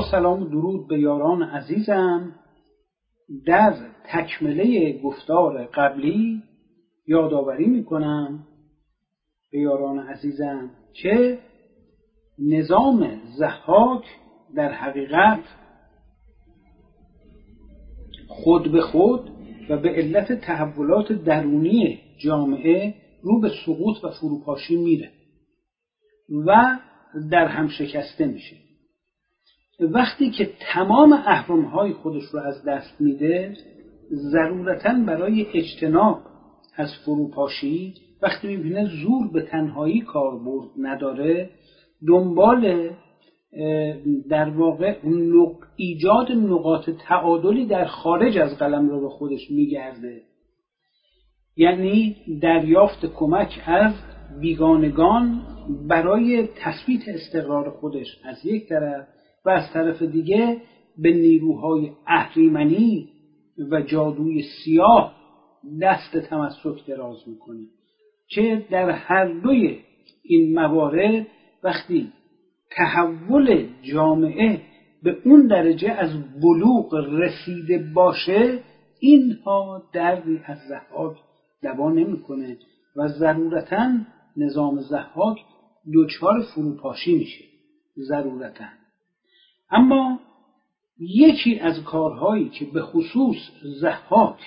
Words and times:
سلام 0.00 0.42
و 0.42 0.48
درود 0.48 0.88
به 0.88 1.00
یاران 1.00 1.42
عزیزم. 1.42 2.32
در 3.46 3.74
تکمله 4.12 4.98
گفتار 5.02 5.64
قبلی 5.64 6.42
یادآوری 7.06 7.66
می‌کنم 7.66 8.46
به 9.52 9.58
یاران 9.58 9.98
عزیزم 9.98 10.70
که 10.92 11.38
نظام 12.38 13.20
زحاک 13.38 14.04
در 14.54 14.72
حقیقت 14.72 15.44
خود 18.28 18.72
به 18.72 18.80
خود 18.80 19.30
و 19.68 19.78
به 19.78 19.88
علت 19.88 20.32
تحولات 20.32 21.12
درونی 21.12 22.00
جامعه 22.18 22.94
رو 23.22 23.40
به 23.40 23.50
سقوط 23.66 24.04
و 24.04 24.10
فروپاشی 24.10 24.76
میره 24.76 25.10
و 26.46 26.78
در 27.30 27.46
هم 27.46 27.68
شکسته 27.68 28.26
میشه. 28.26 28.65
وقتی 29.80 30.30
که 30.30 30.50
تمام 30.72 31.12
اهرمهای 31.12 31.92
خودش 31.92 32.22
رو 32.32 32.40
از 32.40 32.64
دست 32.64 33.00
میده 33.00 33.56
ضرورتا 34.10 34.94
برای 35.06 35.46
اجتناب 35.54 36.20
از 36.76 36.88
فروپاشی 37.04 37.94
وقتی 38.22 38.48
می‌بینه 38.48 38.84
زور 38.84 39.32
به 39.32 39.42
تنهایی 39.42 40.00
کاربرد 40.00 40.68
نداره 40.78 41.50
دنبال 42.08 42.90
در 44.28 44.50
واقع 44.50 44.96
ایجاد 45.76 46.32
نقاط 46.32 46.90
تعادلی 46.90 47.66
در 47.66 47.84
خارج 47.84 48.38
از 48.38 48.58
قلم 48.58 48.88
رو 48.88 49.00
به 49.00 49.08
خودش 49.08 49.50
میگرده. 49.50 50.22
یعنی 51.56 52.16
دریافت 52.42 53.06
کمک 53.06 53.62
از 53.66 53.92
بیگانگان 54.40 55.42
برای 55.88 56.48
تثبیت 56.56 57.08
استقرار 57.08 57.70
خودش 57.70 58.06
از 58.24 58.46
یک 58.46 58.68
طرف 58.68 59.06
و 59.46 59.50
از 59.50 59.72
طرف 59.72 60.02
دیگه 60.02 60.60
به 60.98 61.12
نیروهای 61.12 61.90
اهریمنی 62.06 63.08
و 63.70 63.82
جادوی 63.82 64.42
سیاه 64.64 65.16
دست 65.82 66.16
تمسک 66.16 66.86
دراز 66.86 67.28
می‌کنه 67.28 67.66
که 68.28 68.64
در 68.70 68.90
هر 68.90 69.24
دوی 69.24 69.78
این 70.22 70.54
موارد 70.54 71.26
وقتی 71.62 72.12
تحول 72.70 73.66
جامعه 73.82 74.60
به 75.02 75.16
اون 75.24 75.46
درجه 75.46 75.90
از 75.90 76.10
بلوغ 76.42 76.94
رسیده 76.94 77.92
باشه 77.94 78.58
اینها 79.00 79.82
دردی 79.92 80.40
از 80.44 80.58
زحاک 80.68 81.16
دوا 81.62 81.90
نمی‌کنه 81.90 82.56
و 82.96 83.08
ضرورتا 83.08 83.88
نظام 84.36 84.80
زحاک 84.80 85.38
دچار 85.94 86.40
فروپاشی 86.54 87.14
میشه. 87.14 87.44
ضرورتا. 88.08 88.85
اما 89.70 90.18
یکی 90.98 91.58
از 91.58 91.84
کارهایی 91.84 92.48
که 92.48 92.64
به 92.64 92.82
خصوص 92.82 93.36
زحاک 93.80 94.38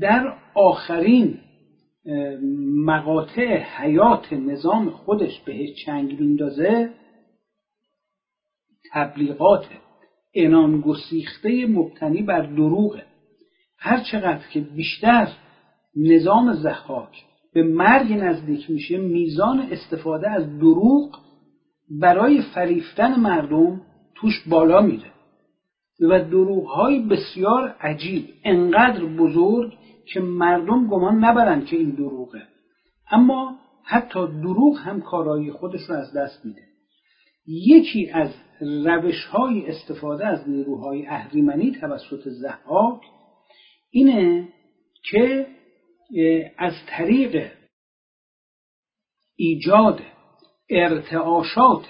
در 0.00 0.34
آخرین 0.54 1.38
مقاطع 2.86 3.56
حیات 3.56 4.32
نظام 4.32 4.90
خودش 4.90 5.40
به 5.40 5.72
چنگ 5.84 6.20
میندازه 6.20 6.90
تبلیغات 8.92 9.64
انان 10.34 10.80
گسیخته 10.80 11.66
مبتنی 11.66 12.22
بر 12.22 12.40
دروغه 12.40 13.04
هر 13.78 14.02
چقدر 14.12 14.48
که 14.52 14.60
بیشتر 14.60 15.28
نظام 15.96 16.52
زحاک 16.52 17.24
به 17.54 17.62
مرگ 17.62 18.12
نزدیک 18.12 18.70
میشه 18.70 18.98
میزان 18.98 19.60
استفاده 19.60 20.30
از 20.30 20.58
دروغ 20.58 21.18
برای 21.90 22.42
فریفتن 22.54 23.20
مردم 23.20 23.80
توش 24.22 24.48
بالا 24.48 24.80
میره. 24.80 25.12
و 26.00 26.24
دروغ 26.24 26.66
های 26.66 26.98
بسیار 26.98 27.68
عجیب 27.80 28.28
انقدر 28.44 29.04
بزرگ 29.04 29.72
که 30.12 30.20
مردم 30.20 30.88
گمان 30.88 31.24
نبرند 31.24 31.66
که 31.66 31.76
این 31.76 31.90
دروغه. 31.90 32.42
اما 33.10 33.58
حتی 33.84 34.26
دروغ 34.26 34.78
هم 34.78 35.00
کارایی 35.00 35.52
خودش 35.52 35.80
رو 35.88 35.94
از 35.94 36.12
دست 36.16 36.44
میده. 36.44 36.62
یکی 37.46 38.10
از 38.10 38.30
روش 38.60 39.24
های 39.24 39.66
استفاده 39.66 40.26
از 40.26 40.48
نیروهای 40.48 41.06
اهریمنی 41.06 41.72
توسط 41.80 42.28
زحاک 42.28 43.00
اینه 43.90 44.48
که 45.10 45.46
از 46.58 46.72
طریق 46.86 47.52
ایجاد 49.36 50.00
ارتعاشات 50.70 51.86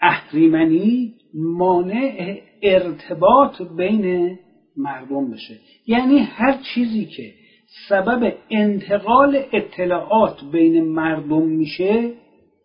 اهریمنی 0.00 1.14
مانع 1.34 2.38
ارتباط 2.62 3.62
بین 3.62 4.38
مردم 4.76 5.30
بشه. 5.30 5.58
یعنی 5.86 6.18
هر 6.18 6.58
چیزی 6.74 7.04
که 7.04 7.32
سبب 7.88 8.34
انتقال 8.50 9.42
اطلاعات 9.52 10.44
بین 10.52 10.84
مردم 10.84 11.42
میشه 11.42 12.12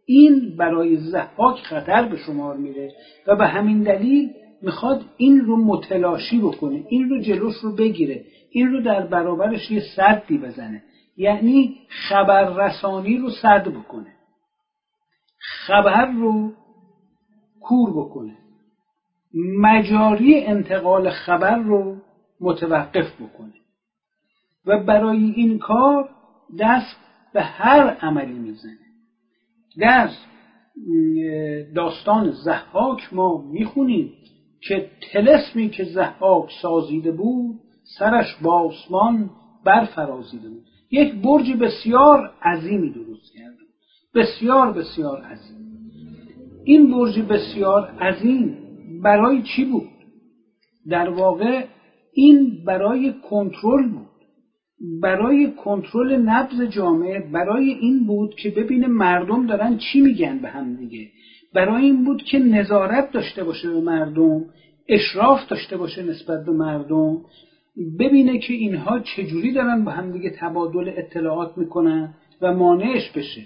این 0.06 0.56
برای 0.58 0.98
زحاک 0.98 1.58
خطر 1.58 2.06
به 2.06 2.18
شمار 2.18 2.58
میره 2.58 2.92
و 3.28 3.36
به 3.36 3.48
همین 3.48 3.84
دلیل 3.84 4.30
می‌خواد 4.62 5.06
این 5.18 5.40
رو 5.40 5.66
متلاشی 5.66 6.40
بکنه 6.40 6.84
این 6.90 7.10
رو 7.10 7.20
جلوش 7.20 7.56
رو 7.64 7.76
بگیره 7.76 8.24
این 8.52 8.68
رو 8.72 8.82
در 8.82 9.06
برابرش 9.06 9.72
یه 9.72 9.82
صدی 9.96 10.38
بزنه. 10.38 10.84
یعنی 11.18 11.76
خبررسانی 12.10 13.18
رو 13.18 13.30
صد 13.30 13.68
بکنه. 13.68 14.14
خبر 15.40 16.06
رو 16.06 16.52
کور 17.62 17.92
بکنه. 17.92 18.38
مجاری 19.60 20.46
انتقال 20.46 21.10
خبر 21.10 21.56
رو 21.56 21.98
متوقف 22.42 23.22
بکنه. 23.22 23.54
و 24.66 24.84
برای 24.84 25.32
این 25.32 25.58
کار 25.58 26.10
دست 26.60 26.98
به 27.34 27.42
هر 27.42 27.90
عملی 27.90 28.40
می‌زنه. 28.40 28.78
در 29.78 30.10
داستان 31.76 32.32
زحاک 32.32 33.14
ما 33.14 33.38
می‌خونیم 33.38 34.14
که 34.68 34.90
تلسمی 35.12 35.70
که 35.70 35.84
زحاک 35.84 36.52
سازیده 36.62 37.12
بود 37.12 37.60
سرش 38.00 38.36
با 38.42 38.60
آسمان 38.60 39.30
برفرازیده 39.66 40.50
بود. 40.50 40.66
یک 40.92 41.14
برج 41.14 41.54
بسیار 41.54 42.34
عظیمی 42.42 42.90
درست 42.90 43.34
کرده 43.34 43.62
بسیار 44.16 44.72
بسیار 44.72 45.22
عظیم. 45.22 45.61
این 46.64 46.92
برج 46.92 47.20
بسیار 47.20 47.86
عظیم 48.00 48.58
برای 49.04 49.42
چی 49.42 49.66
بود؟ 49.66 49.90
در 50.90 51.10
واقع 51.10 51.66
این 52.14 52.64
برای 52.66 53.14
کنترل 53.30 53.90
بود. 53.90 54.08
برای 55.02 55.52
کنترل 55.64 56.16
نبض 56.16 56.62
جامعه 56.62 57.20
برای 57.20 57.70
این 57.70 58.06
بود 58.06 58.36
که 58.36 58.50
ببینه 58.50 58.88
مردم 58.88 59.46
دارن 59.46 59.78
چی 59.78 60.02
میگن 60.02 60.38
به 60.38 60.48
هم 60.50 60.76
دیگه. 60.76 61.08
برای 61.54 61.86
این 61.86 62.06
بود 62.06 62.24
که 62.24 62.40
نظارت 62.40 63.12
داشته 63.12 63.44
باشه 63.44 63.70
به 63.70 63.82
مردم 63.82 64.46
اشراف 64.90 65.48
داشته 65.48 65.78
باشه 65.78 66.04
نسبت 66.04 66.46
به 66.46 66.52
مردم 66.52 67.18
ببینه 68.00 68.40
که 68.40 68.54
اینها 68.54 69.00
چجوری 69.00 69.52
دارن 69.52 69.86
به 69.86 69.92
هم 69.92 70.12
دیگه 70.12 70.30
تبادل 70.40 70.92
اطلاعات 70.96 71.58
می‌کنن 71.58 72.14
و 72.42 72.54
مانعش 72.54 73.12
بشه. 73.12 73.42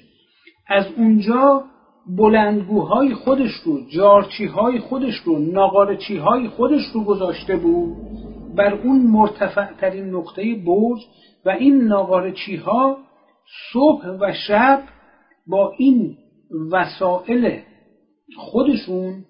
از 0.68 0.86
اونجا 0.98 1.64
بلندگوهای 2.08 3.14
خودش 3.14 3.52
رو 3.66 3.90
جارچیهای 3.90 4.80
خودش 4.80 5.16
رو 5.16 5.40
ناقارچیهای 5.40 6.48
خودش 6.48 6.82
رو 6.94 7.04
گذاشته 7.04 7.58
بود 7.58 7.96
بر 8.56 8.74
اون 8.74 9.08
مرتفع 9.08 9.74
ترین 9.74 10.10
نقطه 10.10 10.56
برج 10.56 11.00
و 11.46 11.50
این 11.50 11.82
ناقارچی 11.82 12.56
ها 12.56 12.98
صبح 13.74 14.08
و 14.08 14.34
شب 14.48 14.84
با 15.48 15.74
این 15.78 16.18
وسایل 16.72 17.60
خودشون 18.38 19.26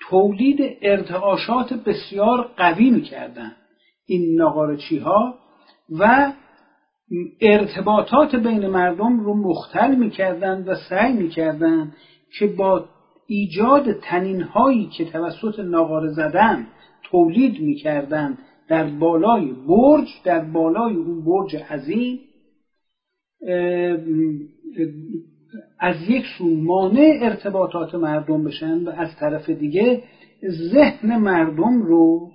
تولید 0.00 0.76
ارتعاشات 0.82 1.72
بسیار 1.72 2.50
قوی 2.56 2.90
می‌کردن 2.90 3.52
این 4.06 4.36
ناقارچی 4.36 4.98
ها 4.98 5.34
و 5.98 6.32
ارتباطات 7.40 8.34
بین 8.34 8.66
مردم 8.66 9.20
رو 9.20 9.34
مختل 9.34 9.94
می‌کردند 9.94 10.68
و 10.68 10.74
سعی 10.90 11.12
می‌کردند 11.12 11.92
که 12.38 12.46
با 12.46 12.84
ایجاد 13.26 13.92
تنین 13.92 14.40
هایی 14.40 14.88
که 14.96 15.04
توسط 15.04 15.58
ناقاره 15.58 16.08
زدن 16.08 16.66
تولید 17.10 17.60
می‌کردند 17.60 18.38
در 18.68 18.84
بالای 18.84 19.52
برج 19.52 20.06
در 20.24 20.40
بالای 20.40 20.94
اون 20.94 21.24
برج 21.24 21.56
عظیم 21.56 22.20
از 25.78 25.94
یک 26.08 26.24
سو 26.38 26.56
مانع 26.56 27.18
ارتباطات 27.20 27.94
مردم 27.94 28.44
بشن 28.44 28.84
و 28.84 28.90
از 28.90 29.08
طرف 29.20 29.50
دیگه 29.50 30.02
ذهن 30.72 31.16
مردم 31.16 31.82
رو 31.82 32.30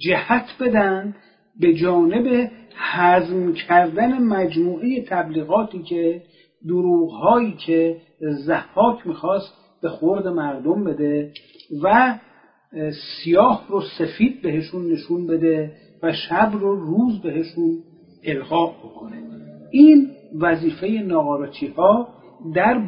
جهت 0.00 0.46
بدن 0.60 1.14
به 1.60 1.74
جانب 1.74 2.50
حزم 2.92 3.52
کردن 3.52 4.18
مجموعه 4.18 5.04
تبلیغاتی 5.08 5.82
که 5.82 6.22
دروغ 6.66 7.10
هایی 7.10 7.52
که 7.66 7.96
زحاک 8.20 9.06
می‌خواست 9.06 9.54
به 9.82 9.88
خورد 9.88 10.26
مردم 10.26 10.84
بده 10.84 11.32
و 11.82 12.18
سیاه 12.92 13.66
رو 13.68 13.80
سفید 13.98 14.42
بهشون 14.42 14.92
نشون 14.92 15.26
بده 15.26 15.72
و 16.02 16.12
شب 16.12 16.50
رو 16.52 16.76
روز 16.76 17.20
بهشون 17.20 17.78
القا 18.24 18.66
بکنه. 18.66 19.22
این 19.70 20.10
وظیفه 20.40 20.86
ناقارچی 20.88 21.66
ها 21.66 22.08
در 22.54 22.80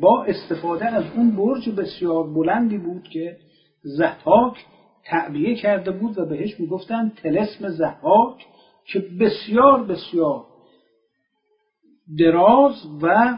با 0.00 0.24
استفاده 0.24 0.86
از 0.86 1.04
اون 1.16 1.30
برج 1.30 1.70
بسیار 1.70 2.34
بلندی 2.34 2.78
بود 2.78 3.02
که 3.02 3.36
زحاک 3.82 4.64
تعبیه 5.06 5.54
کرده 5.54 5.90
بود 5.90 6.18
و 6.18 6.24
بهش 6.24 6.60
می‌گفتن 6.60 7.12
تلسم 7.22 7.68
زحاک 7.68 8.46
که 8.84 9.04
بسیار 9.20 9.82
بسیار 9.82 10.44
دراز 12.18 12.74
و 13.02 13.36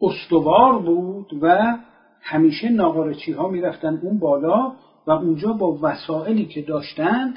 استوار 0.00 0.78
بود 0.78 1.26
و 1.42 1.76
همیشه 2.20 2.68
ناقارچی 2.68 3.32
ها 3.32 3.48
می‌رفتن 3.48 4.00
اون 4.02 4.18
بالا 4.18 4.72
و 5.06 5.10
اونجا 5.10 5.52
با 5.52 5.78
وسائلی 5.82 6.46
که 6.46 6.62
داشتند 6.62 7.36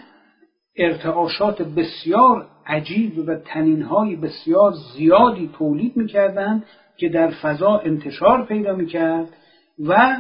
ارتعاشات 0.76 1.62
بسیار 1.62 2.48
عجیب 2.66 3.30
و 3.30 3.36
تنین 3.36 3.82
بسیار 4.22 4.74
زیادی 4.96 5.50
تولید 5.54 5.98
می‌کردند 5.98 6.64
که 6.98 7.10
در 7.10 7.28
فضا 7.28 7.78
انتشار 7.78 8.46
پیدا 8.46 8.74
می‌کرد 8.74 9.34
و 9.80 10.18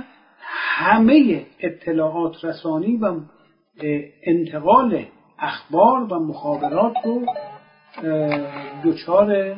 همه 0.79 1.45
اطلاعات 1.59 2.45
رسانی 2.45 2.97
و 2.97 3.19
انتقال 4.23 5.05
اخبار 5.39 6.13
و 6.13 6.19
مخابرات 6.19 6.93
رو 7.05 7.25
دچار 8.85 9.55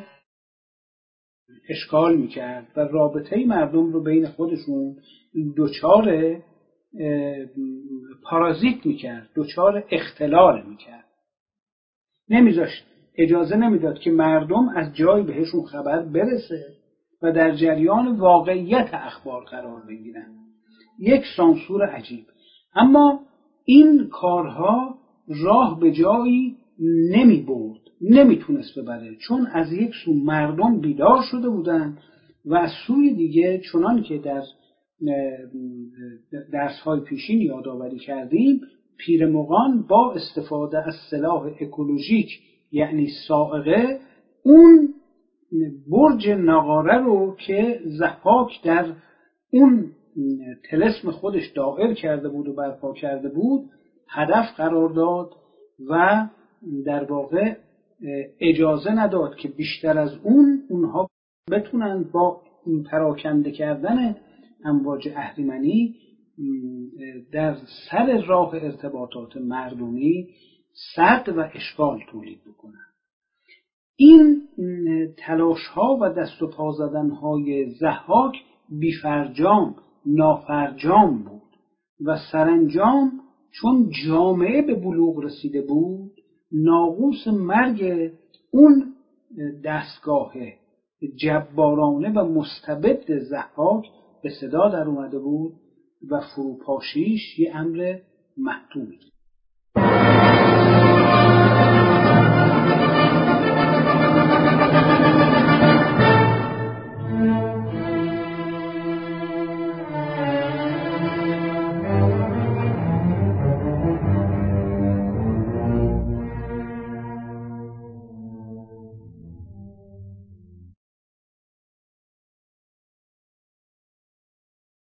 اشکال 1.69 2.17
می‌کرد 2.17 2.67
و 2.75 2.79
رابطه 2.79 3.45
مردم 3.45 3.91
رو 3.93 4.03
بین 4.03 4.27
خودشون 4.27 4.95
دچار 5.57 6.35
پارازیت 8.23 8.85
می‌کرد 8.85 9.29
دچار 9.35 9.83
اختلال 9.91 10.65
می‌کرد. 10.65 11.05
نمیذاشت 12.29 12.85
اجازه 13.17 13.55
نمی‌داد 13.55 13.99
که 13.99 14.11
مردم 14.11 14.69
از 14.75 14.95
جای 14.95 15.23
بهشون 15.23 15.65
خبر 15.65 16.01
برسه 16.01 16.65
و 17.21 17.31
در 17.31 17.55
جریان 17.55 18.15
واقعیت 18.15 18.89
اخبار 18.93 19.43
قرار 19.43 19.81
بگیرن. 19.89 20.48
یک 20.99 21.21
سانسور 21.37 21.85
عجیب. 21.85 22.25
اما 22.75 23.19
این 23.65 24.07
کارها 24.11 24.97
راه 25.43 25.79
به 25.79 25.91
جایی 25.91 26.55
نمی 27.11 27.41
برد 27.41 27.79
نمی‌تونست 28.01 28.79
ببره. 28.79 29.15
چون 29.27 29.47
از 29.47 29.73
یک 29.73 29.91
سو 30.05 30.13
مردم 30.13 30.79
بیدار 30.81 31.21
شده 31.31 31.49
بودند 31.49 31.97
و 32.45 32.55
از 32.55 32.69
سوی 32.87 33.13
دیگه 33.13 33.61
چنان 33.71 34.03
که 34.03 34.17
در 34.17 34.43
درس 36.53 36.79
های 36.79 36.99
پیشین 36.99 37.41
یادآوری 37.41 37.99
کردیم 37.99 38.61
پیرمغان 38.97 39.85
با 39.89 40.13
استفاده 40.13 40.87
از 40.87 40.93
سلاح 41.11 41.49
اکولوژیک 41.61 42.27
یعنی 42.71 43.07
سائقه 43.27 43.99
اون 44.43 44.93
برج 45.91 46.29
نقاره 46.29 46.97
رو 46.97 47.35
که 47.47 47.79
زحاک 47.85 48.63
در 48.63 48.85
اون 49.51 49.91
تلسم 50.69 51.11
خودش 51.11 51.47
دائر 51.55 51.93
کرده 51.93 52.29
بود 52.29 52.47
و 52.47 52.53
برپا 52.53 52.93
کرده 52.93 53.29
بود 53.29 53.69
هدف 54.09 54.45
قرار 54.57 54.89
داد 54.89 55.31
و 55.89 56.27
در 56.85 57.03
واقع 57.03 57.55
اجازه 58.39 58.91
نداد 58.91 59.35
که 59.35 59.47
بیشتر 59.47 59.97
از 59.97 60.11
اون 60.23 60.63
اونها 60.69 61.09
بتونند 61.51 62.11
با 62.11 62.41
پراکنده 62.91 63.51
کردن 63.51 64.15
امواج 64.65 65.07
اهریمنی 65.15 65.95
در 67.31 67.57
سر 67.91 68.21
راه 68.27 68.55
ارتباطات 68.55 69.37
مردمی 69.37 70.27
صد 70.95 71.29
و 71.37 71.49
اشکال 71.53 71.99
تولید 72.11 72.39
بکنن. 72.41 72.85
این 73.95 74.41
تلاش 75.17 75.67
ها 75.67 75.97
و 76.01 76.09
دست 76.09 76.41
و 76.41 76.47
پا 76.47 76.71
زدن 76.71 77.09
های 77.09 77.69
زحاک 77.69 78.35
بیفرجام 78.69 79.75
نافرجام 80.05 81.23
بود 81.23 81.41
و 82.05 82.17
سرانجام 82.31 83.11
چون 83.51 83.89
جامعه 84.05 84.61
به 84.61 84.75
بلوغ 84.75 85.19
رسیده 85.19 85.61
بود 85.61 86.11
ناقوس 86.51 87.27
مرگ 87.27 88.11
اون 88.51 88.93
دستگاه 89.63 90.33
جبارانه 91.15 92.09
و 92.09 92.25
مستبد 92.25 93.19
زحاک 93.19 93.85
به 94.23 94.29
صدا 94.41 94.69
در 94.69 94.87
اومده 94.87 95.19
بود 95.19 95.53
و 96.09 96.21
فروپاشیش 96.35 97.39
یه 97.39 97.55
امر 97.55 97.99
محتومی 98.37 98.99